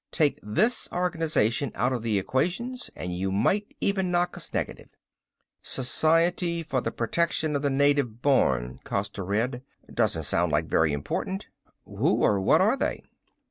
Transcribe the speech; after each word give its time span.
"Take 0.11 0.39
this 0.41 0.89
organization 0.91 1.71
out 1.75 1.93
of 1.93 2.01
the 2.01 2.17
equations 2.17 2.89
and 2.95 3.15
you 3.15 3.31
might 3.31 3.75
even 3.79 4.09
knock 4.09 4.35
us 4.35 4.51
negative." 4.51 4.89
"Society 5.61 6.63
for 6.63 6.81
the 6.81 6.91
Protection 6.91 7.55
of 7.55 7.61
the 7.61 7.69
Native 7.69 8.19
Born," 8.23 8.79
Costa 8.83 9.21
read. 9.21 9.61
"Doesn't 9.93 10.23
sound 10.23 10.51
like 10.51 10.65
very 10.65 10.91
important. 10.91 11.49
Who 11.85 12.23
or 12.23 12.41
what 12.41 12.61
are 12.61 12.75
they?" 12.77 13.03